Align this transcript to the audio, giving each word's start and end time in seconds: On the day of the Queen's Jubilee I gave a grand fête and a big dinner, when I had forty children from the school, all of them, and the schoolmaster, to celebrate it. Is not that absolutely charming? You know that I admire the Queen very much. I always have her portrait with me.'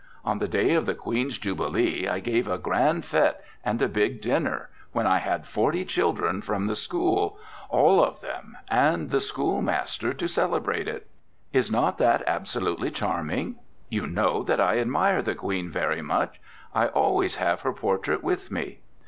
On 0.25 0.39
the 0.39 0.47
day 0.47 0.73
of 0.73 0.87
the 0.87 0.95
Queen's 0.95 1.37
Jubilee 1.37 2.07
I 2.07 2.19
gave 2.19 2.47
a 2.47 2.57
grand 2.57 3.03
fête 3.03 3.35
and 3.63 3.79
a 3.83 3.87
big 3.87 4.19
dinner, 4.19 4.69
when 4.93 5.05
I 5.05 5.19
had 5.19 5.45
forty 5.45 5.85
children 5.85 6.41
from 6.41 6.65
the 6.65 6.75
school, 6.75 7.37
all 7.69 8.03
of 8.03 8.19
them, 8.19 8.57
and 8.67 9.11
the 9.11 9.19
schoolmaster, 9.21 10.11
to 10.11 10.27
celebrate 10.27 10.87
it. 10.87 11.05
Is 11.53 11.69
not 11.71 11.99
that 11.99 12.23
absolutely 12.25 12.89
charming? 12.89 13.57
You 13.89 14.07
know 14.07 14.41
that 14.41 14.59
I 14.59 14.79
admire 14.79 15.21
the 15.21 15.35
Queen 15.35 15.69
very 15.69 16.01
much. 16.01 16.41
I 16.73 16.87
always 16.87 17.35
have 17.35 17.61
her 17.61 17.71
portrait 17.71 18.23
with 18.23 18.49
me.' 18.49 18.79